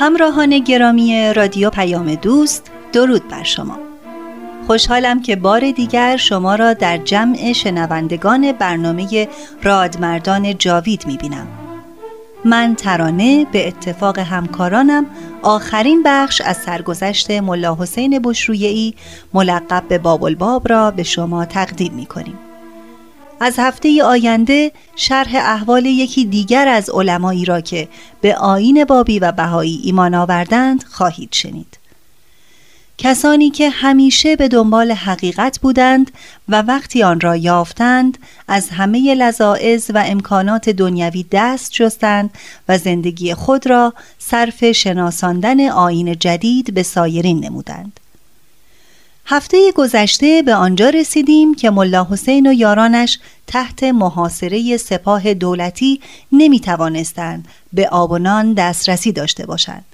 [0.00, 3.78] همراهان گرامی رادیو پیام دوست درود بر شما
[4.66, 9.28] خوشحالم که بار دیگر شما را در جمع شنوندگان برنامه
[9.62, 11.46] رادمردان جاوید می‌بینم
[12.44, 15.06] من ترانه به اتفاق همکارانم
[15.42, 18.94] آخرین بخش از سرگذشت ملا حسین ای
[19.34, 22.49] ملقب به باب را به شما تقدیم می کنیم.
[23.40, 27.88] از هفته آینده شرح احوال یکی دیگر از علمایی را که
[28.20, 31.80] به آین بابی و بهایی ایمان آوردند خواهید شنید.
[32.98, 36.10] کسانی که همیشه به دنبال حقیقت بودند
[36.48, 42.30] و وقتی آن را یافتند از همه لذاعز و امکانات دنیوی دست جستند
[42.68, 48.00] و زندگی خود را صرف شناساندن آین جدید به سایرین نمودند.
[49.32, 56.00] هفته گذشته به آنجا رسیدیم که ملا حسین و یارانش تحت محاصره سپاه دولتی
[56.32, 59.84] نمی توانستند به آب و نان دسترسی داشته باشند.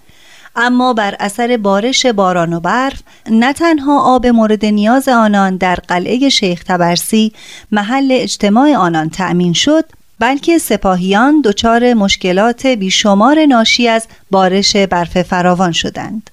[0.57, 6.29] اما بر اثر بارش باران و برف نه تنها آب مورد نیاز آنان در قلعه
[6.29, 7.33] شیخ تبرسی
[7.73, 9.85] محل اجتماع آنان تأمین شد
[10.19, 16.31] بلکه سپاهیان دچار مشکلات بیشمار ناشی از بارش برف فراوان شدند.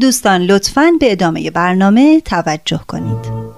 [0.00, 3.52] دوستان لطفاً به ادامه برنامه توجه کنید.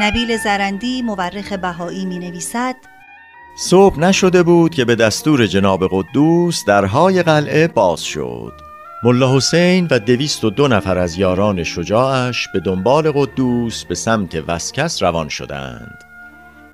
[0.00, 2.74] نبیل زرندی مورخ بهایی می نویسد
[3.58, 8.52] صبح نشده بود که به دستور جناب قدوس درهای قلعه باز شد.
[9.02, 14.44] ملا حسین و دویست و دو نفر از یاران شجاعش به دنبال قدوس به سمت
[14.48, 15.98] وسکس روان شدند.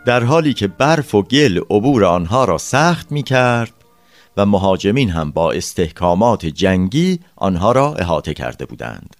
[0.06, 3.74] در حالی که برف و گل عبور آنها را سخت می کرد
[4.36, 9.16] و مهاجمین هم با استحکامات جنگی آنها را احاطه کرده بودند.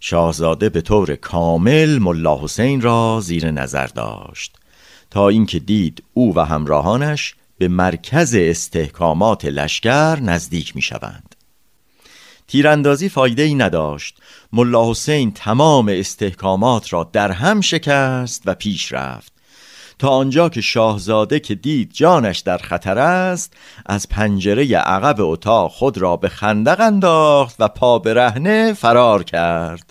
[0.00, 4.57] شاهزاده به طور کامل ملا حسین را زیر نظر داشت.
[5.10, 11.34] تا اینکه دید او و همراهانش به مرکز استحکامات لشکر نزدیک می شوند.
[12.48, 14.18] تیراندازی فایده ای نداشت.
[14.52, 19.32] ملا حسین تمام استحکامات را در هم شکست و پیش رفت.
[19.98, 23.52] تا آنجا که شاهزاده که دید جانش در خطر است
[23.86, 29.90] از پنجره عقب اتاق خود را به خندق انداخت و پا برهنه فرار کرد.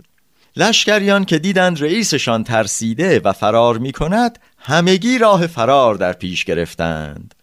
[0.55, 7.35] لشکریان که دیدند رئیسشان ترسیده و فرار می کند همگی راه فرار در پیش گرفتند.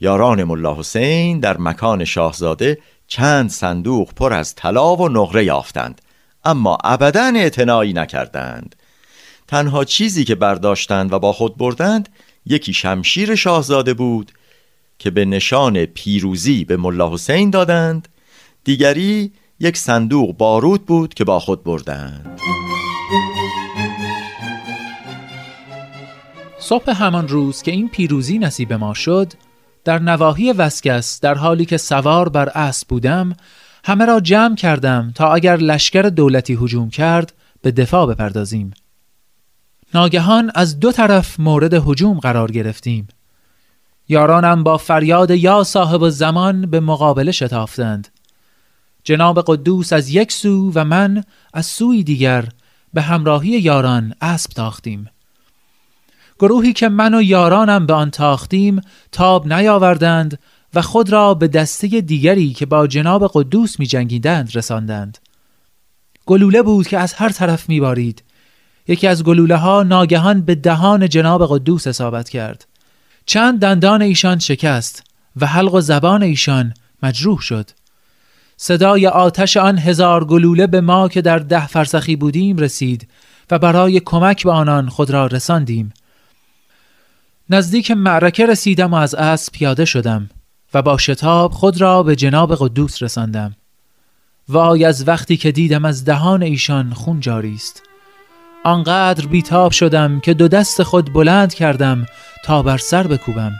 [0.00, 6.00] یاران ملا حسین در مکان شاهزاده چند صندوق پر از طلا و نقره یافتند
[6.44, 8.76] اما ابدا اعتنایی نکردند.
[9.48, 12.08] تنها چیزی که برداشتند و با خود بردند
[12.46, 14.32] یکی شمشیر شاهزاده بود
[14.98, 18.08] که به نشان پیروزی به ملا حسین دادند.
[18.64, 22.40] دیگری یک صندوق بارود بود که با خود بردند.
[26.68, 29.32] صبح همان روز که این پیروزی نصیب ما شد
[29.84, 33.36] در نواحی وسکس در حالی که سوار بر اسب بودم
[33.84, 37.32] همه را جمع کردم تا اگر لشکر دولتی هجوم کرد
[37.62, 38.70] به دفاع بپردازیم.
[39.94, 43.08] ناگهان از دو طرف مورد هجوم قرار گرفتیم.
[44.08, 48.08] یارانم با فریاد یا صاحب زمان به مقابله شتافتند.
[49.04, 51.24] جناب قدوس از یک سو و من
[51.54, 52.48] از سوی دیگر
[52.94, 55.10] به همراهی یاران اسب تاختیم.
[56.38, 58.80] گروهی که من و یارانم به آن تاختیم
[59.12, 60.38] تاب نیاوردند
[60.74, 65.18] و خود را به دسته دیگری که با جناب قدوس می جنگیدند رساندند.
[66.26, 68.22] گلوله بود که از هر طرف می بارید.
[68.88, 72.66] یکی از گلوله ها ناگهان به دهان جناب قدوس اصابت کرد.
[73.26, 75.04] چند دندان ایشان شکست
[75.36, 77.70] و حلق و زبان ایشان مجروح شد.
[78.56, 83.08] صدای آتش آن هزار گلوله به ما که در ده فرسخی بودیم رسید
[83.50, 85.92] و برای کمک به آنان خود را رساندیم.
[87.50, 90.30] نزدیک معرکه رسیدم و از اسب پیاده شدم
[90.74, 93.56] و با شتاب خود را به جناب قدوس رساندم.
[94.48, 97.82] وای از وقتی که دیدم از دهان ایشان خون جاری است.
[98.64, 102.06] آنقدر بیتاب شدم که دو دست خود بلند کردم
[102.44, 103.52] تا بر سر بکوبم.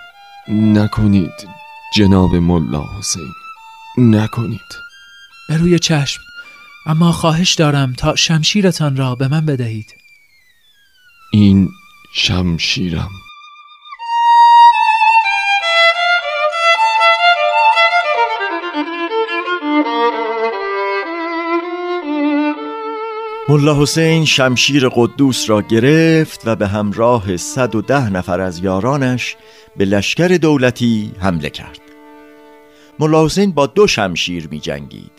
[0.48, 1.48] نکنید
[1.94, 3.32] جناب ملا حسین
[3.98, 4.60] نکنید.
[5.48, 6.20] به روی چشم
[6.86, 9.94] اما خواهش دارم تا شمشیرتان را به من بدهید.
[11.32, 11.68] این
[12.14, 13.10] شمشیرم.
[23.50, 29.36] ملا حسین شمشیر قدوس را گرفت و به همراه 110 نفر از یارانش
[29.76, 31.80] به لشکر دولتی حمله کرد.
[32.98, 35.10] ملا حسین با دو شمشیر می جنگید.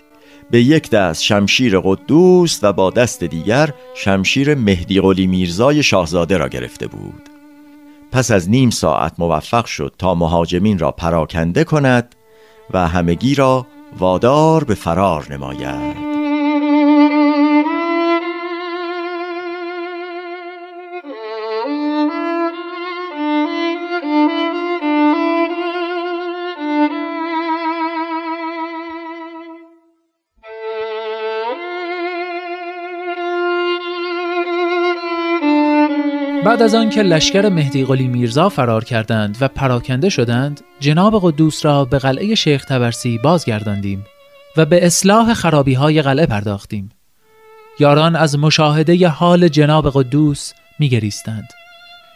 [0.51, 6.47] به یک دست شمشیر قدوس و با دست دیگر شمشیر مهدی قلی میرزای شاهزاده را
[6.47, 7.29] گرفته بود.
[8.11, 12.15] پس از نیم ساعت موفق شد تا مهاجمین را پراکنده کند
[12.71, 13.67] و همگی را
[13.99, 16.08] وادار به فرار نماید.
[36.59, 41.85] بعد از آنکه لشکر مهدی قلی میرزا فرار کردند و پراکنده شدند جناب قدوس را
[41.85, 44.05] به قلعه شیخ تبرسی بازگرداندیم
[44.57, 46.89] و به اصلاح خرابی های قلعه پرداختیم.
[47.79, 51.47] یاران از مشاهده حال جناب قدوس میگریستند.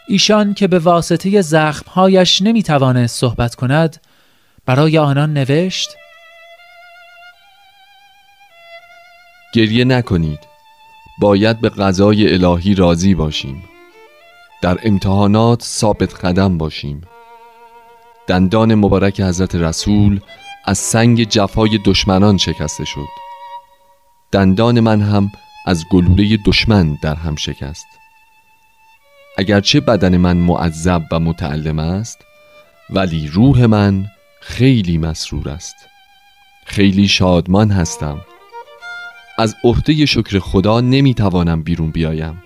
[0.08, 3.98] ایشان که به واسطه زخمهایش نمی‌توانست صحبت کند
[4.66, 5.90] برای آنان نوشت
[9.54, 10.40] گریه نکنید.
[11.20, 13.64] باید به قضای الهی راضی باشیم.
[14.64, 17.02] در امتحانات ثابت قدم باشیم.
[18.28, 20.20] دندان مبارک حضرت رسول
[20.66, 23.08] از سنگ جفای دشمنان شکسته شد.
[24.32, 25.32] دندان من هم
[25.66, 27.86] از گلوله دشمن در هم شکست.
[29.38, 32.18] اگرچه بدن من معذب و متعلم است
[32.90, 34.06] ولی روح من
[34.42, 35.76] خیلی مسرور است.
[36.66, 38.22] خیلی شادمان هستم.
[39.38, 42.44] از عهده شکر خدا نمی‌توانم بیرون بیایم.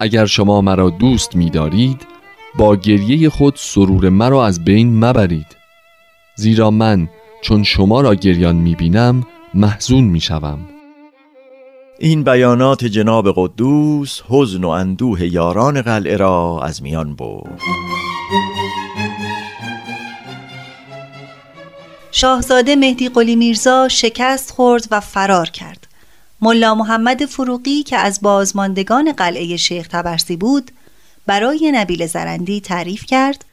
[0.00, 2.06] اگر شما مرا دوست می دارید
[2.58, 5.56] با گریه خود سرور مرا از بین مبرید.
[6.34, 7.08] زیرا من
[7.42, 10.58] چون شما را گریان می بینم محزون می شوم.
[11.98, 17.60] این بیانات جناب قدوس حزن و اندوه یاران قلعه را از میان برد.
[22.10, 25.87] شاهزاده مهدی قلی میرزا شکست خورد و فرار کرد.
[26.40, 30.70] ملا محمد فروغی که از بازماندگان قلعه شیخ تبرسی بود
[31.26, 33.44] برای نبیل زرندی تعریف کرد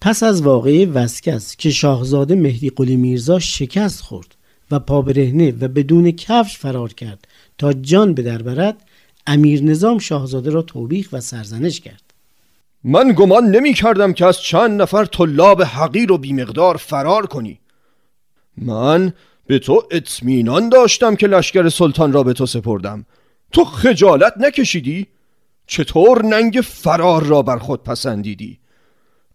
[0.00, 4.34] پس از واقعه وسکس که شاهزاده مهدی قلی میرزا شکست خورد
[4.70, 8.76] و پابرهنه و بدون کفش فرار کرد تا جان به در برد
[9.26, 12.02] امیر نظام شاهزاده را توبیخ و سرزنش کرد.
[12.84, 17.58] من گمان نمی کردم که از چند نفر طلاب حقیر و بیمقدار فرار کنی.
[18.56, 19.12] من
[19.48, 23.06] به تو اطمینان داشتم که لشکر سلطان را به تو سپردم
[23.52, 25.06] تو خجالت نکشیدی؟
[25.66, 28.58] چطور ننگ فرار را بر خود پسندیدی؟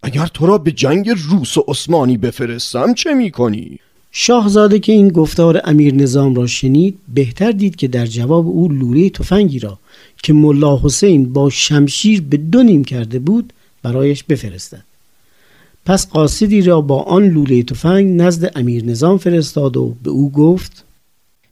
[0.04, 3.80] اگر تو را به جنگ روس و عثمانی بفرستم چه می کنی؟
[4.12, 9.10] شاهزاده که این گفتار امیر نظام را شنید بهتر دید که در جواب او لوله
[9.10, 9.80] تفنگی را
[10.24, 13.54] که ملا حسین با شمشیر به دو نیم کرده بود
[13.84, 14.93] برایش بفرستد
[15.86, 20.86] پس قاصدی را با آن لوله تفنگ نزد امیر نظام فرستاد و به او گفت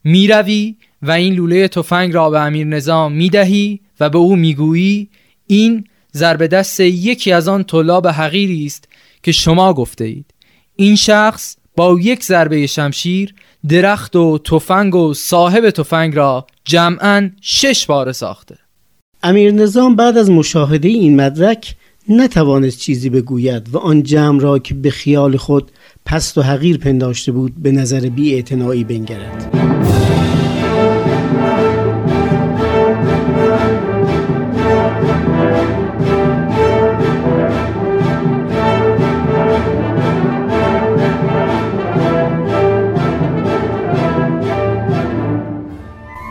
[0.03, 5.09] می‌روی و این لوله تفنگ را به امیر نظام می‌دهی و به او می‌گویی
[5.47, 5.83] این
[6.15, 8.87] ضرب دست یکی از آن طلاب حقیری است
[9.23, 10.25] که شما گفته اید.
[10.75, 13.35] این شخص با یک ضربه شمشیر
[13.67, 18.57] درخت و تفنگ و صاحب تفنگ را جمعا شش بار ساخته.
[19.23, 21.75] امیر نظام بعد از مشاهده این مدرک
[22.11, 25.71] نتوانست چیزی بگوید و آن جمع را که به خیال خود
[26.05, 28.41] پست و حقیر پنداشته بود به نظر بی
[28.83, 29.57] بنگرد.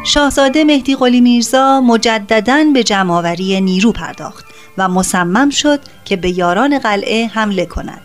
[0.04, 4.49] شاهزاده مهدی قلی میرزا مجددا به جمعآوری نیرو پرداخت.
[4.78, 8.00] و مصمم شد که به یاران قلعه حمله کند.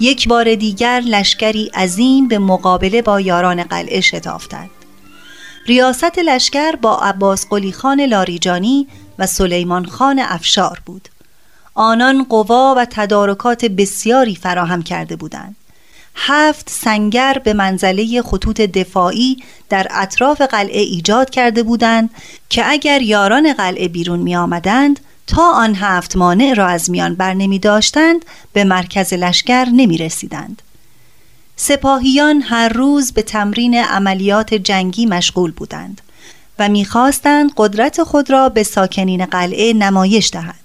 [0.00, 4.70] یک بار دیگر لشکری عظیم به مقابله با یاران قلعه شتافتند.
[5.66, 11.08] ریاست لشکر با عباس قلی خان لاریجانی و سلیمان خان افشار بود.
[11.74, 15.56] آنان قوا و تدارکات بسیاری فراهم کرده بودند.
[16.14, 19.36] هفت سنگر به منزله خطوط دفاعی
[19.68, 22.10] در اطراف قلعه ایجاد کرده بودند
[22.48, 27.34] که اگر یاران قلعه بیرون می آمدند تا آن هفت مانع را از میان بر
[27.34, 30.62] نمی داشتند به مرکز لشکر نمی رسیدند.
[31.56, 36.00] سپاهیان هر روز به تمرین عملیات جنگی مشغول بودند
[36.58, 40.64] و می‌خواستند قدرت خود را به ساکنین قلعه نمایش دهند.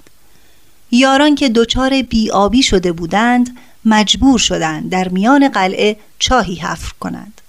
[0.92, 7.42] یاران که دچار بیابی شده بودند مجبور شدند در میان قلعه چاهی حفر کنند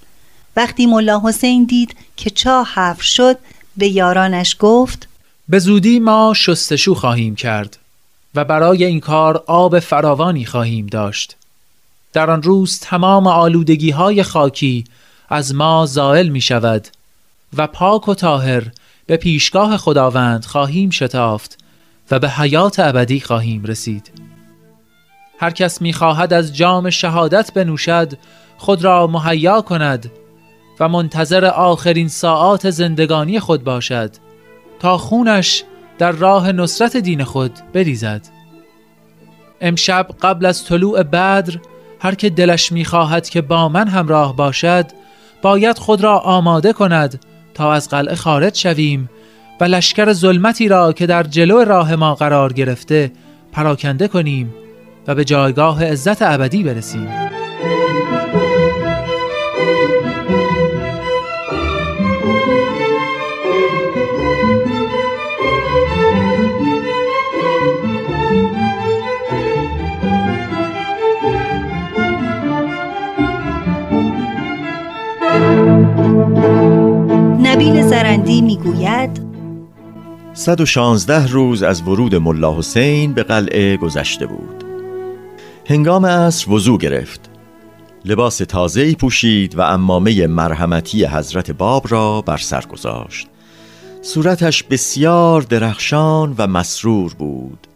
[0.57, 3.39] وقتی ملا حسین دید که چاه حفر شد
[3.77, 5.09] به یارانش گفت
[5.51, 7.79] به زودی ما شستشو خواهیم کرد
[8.35, 11.37] و برای این کار آب فراوانی خواهیم داشت.
[12.13, 14.85] در آن روز تمام آلودگی های خاکی
[15.29, 16.89] از ما زائل می شود
[17.57, 18.63] و پاک و طاهر
[19.07, 21.59] به پیشگاه خداوند خواهیم شتافت
[22.11, 24.11] و به حیات ابدی خواهیم رسید.
[25.39, 28.13] هر کس می‌خواهد از جام شهادت بنوشد
[28.57, 30.11] خود را مهیا کند
[30.81, 34.30] و منتظر آخرین ساعات زندگانی خود باشد.
[34.81, 35.65] تا خونش
[35.99, 38.27] در راه نصرت دین خود بریزد.
[39.61, 41.57] امشب قبل از طلوع بدر
[42.01, 44.87] هر که دلش می‌خواهد که با من همراه باشد
[45.43, 49.11] باید خود را آماده کند تا از قلعه خارج شویم
[49.61, 53.13] و لشکر ظلمتی را که در جلو راه ما قرار گرفته
[53.53, 54.55] پراکنده کنیم
[55.07, 57.40] و به جایگاه عزت ابدی برسیم.
[77.61, 79.21] نبیل زرندی می‌گوید
[80.33, 84.65] 116 روز از ورود ملا حسین به قلعه گذشته بود.
[85.67, 87.31] هنگام عصر وضو گرفت.
[88.05, 93.27] لباس تازه‌ای پوشید و امامه مرحمتی حضرت باب را بر سر گذاشت.
[94.03, 97.67] صورتش بسیار درخشان و مسرور بود.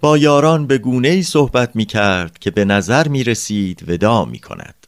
[0.00, 4.38] با یاران به گونه ای صحبت می کرد که به نظر می رسید ودا می
[4.38, 4.85] کند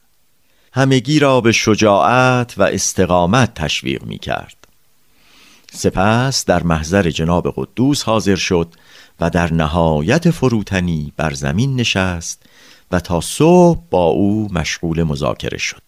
[0.73, 4.55] همگی را به شجاعت و استقامت تشویق می کرد
[5.71, 8.67] سپس در محضر جناب قدوس حاضر شد
[9.19, 12.43] و در نهایت فروتنی بر زمین نشست
[12.91, 15.81] و تا صبح با او مشغول مذاکره شد.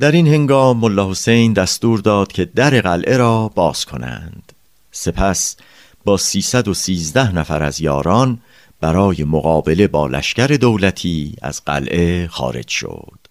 [0.00, 4.52] در این هنگام ملا حسین دستور داد که در قلعه را باز کنند.
[4.92, 5.56] سپس
[6.04, 8.40] با 313 نفر از یاران
[8.80, 13.23] برای مقابله با لشکر دولتی از قلعه خارج شد.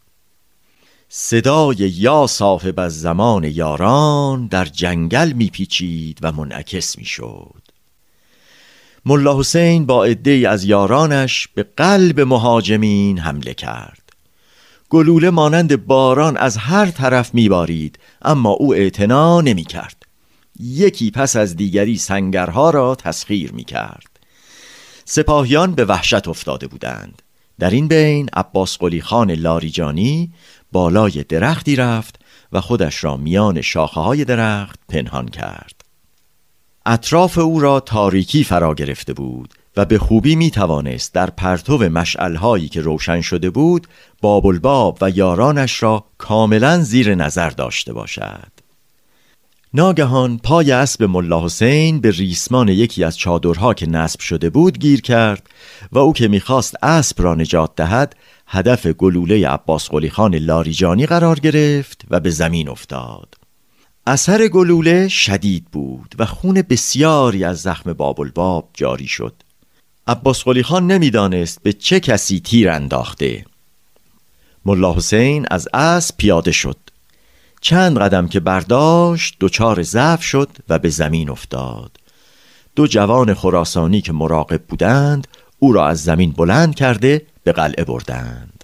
[1.16, 7.62] صدای یا صاحب از زمان یاران در جنگل میپیچید و منعکس می‌شد.
[9.06, 14.02] ملا حسین با عده از یارانش به قلب مهاجمین حمله کرد.
[14.90, 20.06] گلوله مانند باران از هر طرف میبارید اما او اعتنا نمی کرد
[20.60, 24.20] یکی پس از دیگری سنگرها را تسخیر می کرد
[25.06, 27.22] سپاهیان به وحشت افتاده بودند.
[27.60, 30.34] در این بین عباس قلی خان لاریجانی
[30.74, 32.20] بالای درختی رفت
[32.52, 35.82] و خودش را میان شاخه های درخت پنهان کرد.
[36.86, 42.70] اطراف او را تاریکی فرا گرفته بود و به خوبی می توانست در پرتو مشعلهایی
[42.70, 43.88] که روشن شده بود
[44.22, 48.54] باب الباب و یارانش را کاملا زیر نظر داشته باشد.
[49.74, 55.02] ناگهان پای اسب ملا حسین به ریسمان یکی از چادرها که نصب شده بود گیر
[55.02, 55.50] کرد
[55.92, 58.16] و او که می‌خواست اسب را نجات دهد
[58.54, 63.36] هدف گلوله عباس خان لاریجانی قرار گرفت و به زمین افتاد.
[64.08, 69.34] اثر گلوله شدید بود و خون بسیاری از زخم باب جاری شد.
[70.08, 73.46] عباس خان نمی‌دانست به چه کسی تیر انداخته.
[74.66, 76.78] ملا حسین از اسب پیاده شد.
[77.62, 81.92] چند قدم که برداشت دچار ضعف شد و به زمین افتاد.
[82.76, 85.28] دو جوان خراسانی که مراقب بودند
[85.60, 88.64] او را از زمین بلند کرده به قلعه بردند.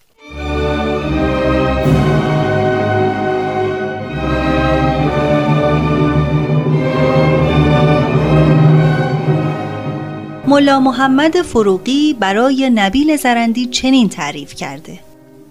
[10.47, 14.99] ملا محمد فروقی برای نبیل زرندی چنین تعریف کرده.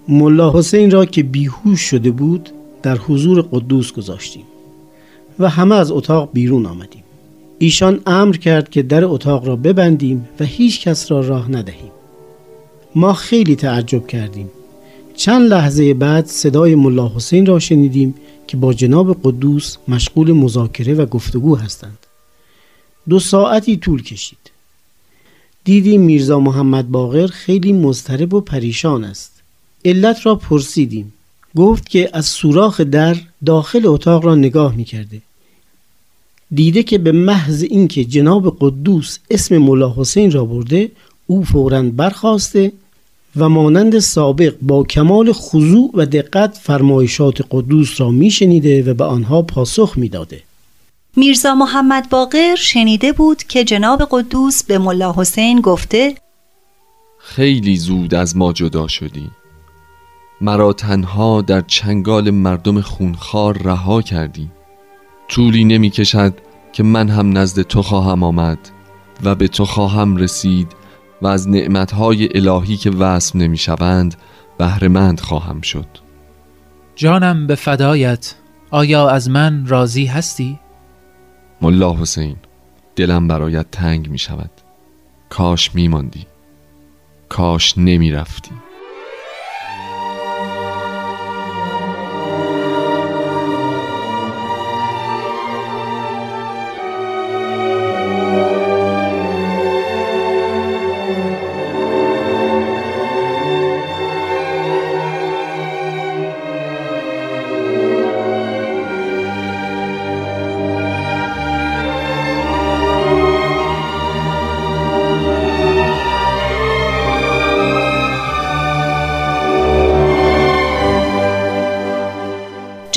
[0.07, 2.49] ملا حسین را که بیهوش شده بود
[2.83, 4.43] در حضور قدوس گذاشتیم
[5.39, 7.03] و همه از اتاق بیرون آمدیم.
[7.59, 11.91] ایشان امر کرد که در اتاق را ببندیم و هیچ کس را راه ندهیم.
[12.95, 14.49] ما خیلی تعجب کردیم.
[15.15, 18.15] چند لحظه بعد صدای ملا حسین را شنیدیم
[18.47, 21.97] که با جناب قدوس مشغول مذاکره و گفتگو هستند.
[23.09, 24.51] دو ساعتی طول کشید.
[25.63, 29.31] دیدیم میرزا محمد باقر خیلی مضطرب و پریشان است.
[29.85, 31.13] علت را پرسیدیم.
[31.55, 35.21] گفت که از سوراخ در داخل اتاق را نگاه می کرده
[36.51, 40.91] دیده که به محض اینکه جناب قدوس اسم ملا حسین را برده
[41.29, 42.71] او فورا برخواسته
[43.35, 49.41] و مانند سابق با کمال خضوع و دقت فرمایشات قدوس را میشنیده و به آنها
[49.41, 50.43] پاسخ می‌داده.
[51.15, 56.15] میرزا محمد باقر شنیده بود که جناب قدوس به ملا حسین گفته
[57.19, 59.29] خیلی زود از ما جدا شدی
[60.41, 64.49] مرا تنها در چنگال مردم خونخوار رها کردی
[65.27, 66.33] طولی نمی کشد
[66.73, 68.59] که من هم نزد تو خواهم آمد
[69.23, 70.78] و به تو خواهم رسید
[71.21, 74.15] و از نعمتهای الهی که وصف نمی شوند
[74.57, 75.87] بهرهمند خواهم شد.
[76.95, 78.35] جانم به فدایت
[78.71, 80.59] آیا از من راضی هستی؟
[81.61, 82.35] ملا حسین
[82.95, 84.51] دلم برایت تنگ می شود
[85.29, 86.25] کاش می ماندی
[87.29, 88.51] کاش نمی رفتی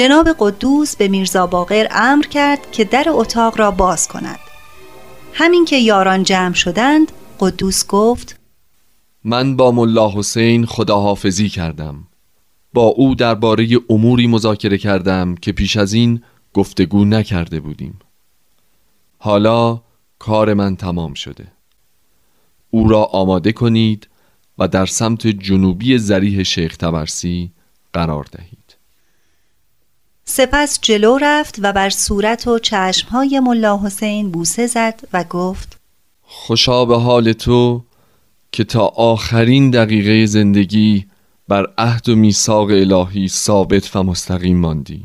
[0.02, 4.38] جناب قدوس به میرزا باقر امر کرد که در اتاق را باز کند.
[5.32, 8.40] همین که یاران جمع شدند قدوس گفت
[9.24, 12.04] من با ملا حسین خداحافظی کردم.
[12.72, 16.22] با او درباره اموری مذاکره کردم که پیش از این
[16.54, 17.98] گفتگو نکرده بودیم.
[19.18, 19.82] حالا
[20.18, 21.46] کار من تمام شده.
[22.70, 24.08] او را آماده کنید
[24.58, 27.52] و در سمت جنوبی زریح شیخ تبرسی
[27.92, 28.61] قرار دهید.
[30.24, 35.78] سپس جلو رفت و بر صورت و چشمهای ملا حسین بوسه زد و گفت
[36.22, 37.82] خوشا به حال تو
[38.52, 41.06] که تا آخرین دقیقه زندگی
[41.48, 45.02] بر عهد و میثاق الهی ثابت و مستقیم ماندی.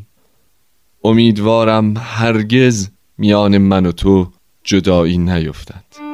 [1.03, 4.27] امیدوارم هرگز میان من و تو
[4.63, 6.06] جدایی نیفتد.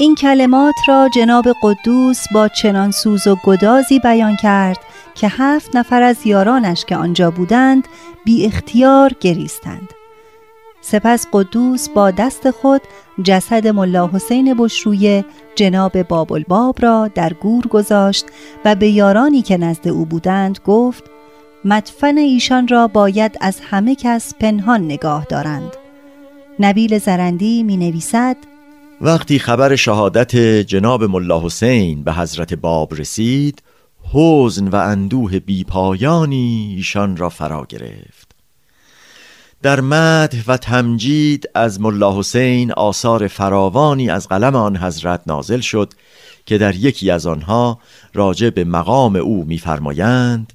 [0.00, 4.78] این کلمات را جناب قدوس با چنان سوز و گدازی بیان کرد
[5.14, 7.88] که هفت نفر از یارانش که آنجا بودند
[8.24, 9.88] بی اختیار گریستند.
[10.80, 12.80] سپس قدوس با دست خود
[13.22, 18.26] جسد ملا حسین بشرویه جناب باب الباب را در گور گذاشت
[18.64, 21.04] و به یارانی که نزد او بودند گفت
[21.64, 25.76] مدفن ایشان را باید از همه کس پنهان نگاه دارند.
[26.60, 28.36] نبیل زرندی می نویسد
[29.00, 33.62] وقتی خبر شهادت جناب ملا حسین به حضرت باب رسید
[34.12, 38.34] حزن و اندوه بیپایانی ایشان را فرا گرفت.
[39.62, 45.92] در مدح و تمجید از ملا حسین آثار فراوانی از قلم آن حضرت نازل شد
[46.46, 47.78] که در یکی از آنها
[48.14, 50.52] راجع به مقام او می‌فرمایند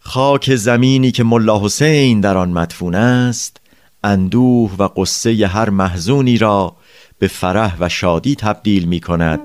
[0.00, 3.60] خاک زمینی که ملا حسین در آن مدفون است
[4.04, 6.76] اندوه و قصه هر محزونی را
[7.18, 9.40] به فرح و شادی تبدیل می کند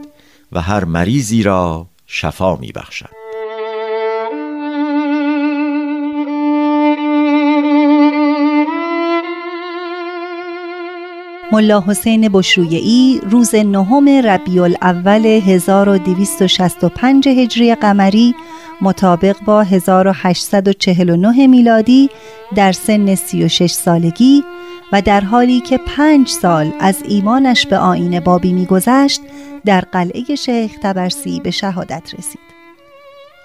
[0.51, 3.09] و هر مریضی را شفا می بخشد.
[11.51, 18.36] ملا حسین بشرویعی روز نهم ربیع الاول 1265 هجری قمری
[18.81, 22.09] مطابق با 1849 میلادی
[22.55, 24.43] در سن 36 سالگی
[24.93, 29.21] و در حالی که پنج سال از ایمانش به آین بابی میگذشت
[29.65, 32.39] در قلعه شیخ تبرسی به شهادت رسید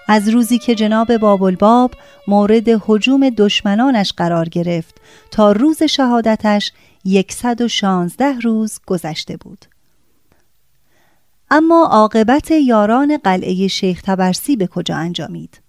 [0.07, 1.91] از روزی که جناب بابالباب
[2.27, 6.71] مورد حجوم دشمنانش قرار گرفت تا روز شهادتش
[7.29, 9.65] 116 روز گذشته بود.
[11.51, 15.61] اما عاقبت یاران قلعه شیخ تبرسی به کجا انجامید؟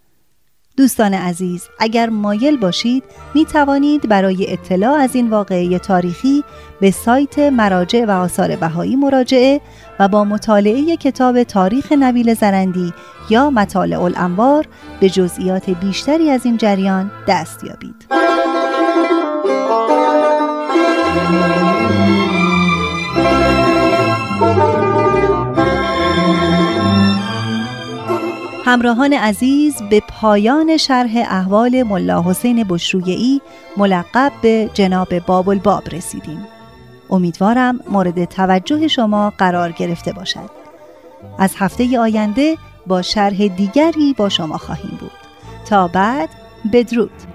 [0.80, 6.44] دوستان عزیز اگر مایل باشید می توانید برای اطلاع از این واقعه تاریخی
[6.80, 9.60] به سایت مراجع و آثار بهایی مراجعه
[9.98, 12.92] و با مطالعه کتاب تاریخ نبیل زرندی
[13.30, 14.66] یا مطالع الانوار
[15.00, 18.06] به جزئیات بیشتری از این جریان دست یابید.
[28.70, 33.40] همراهان عزیز به پایان شرح احوال ملا حسین بشرویعی
[33.76, 36.46] ملقب به جناب باب الباب رسیدیم.
[37.10, 40.50] امیدوارم مورد توجه شما قرار گرفته باشد.
[41.38, 42.56] از هفته آینده
[42.86, 45.10] با شرح دیگری با شما خواهیم بود.
[45.64, 46.28] تا بعد
[46.72, 47.29] بدرود.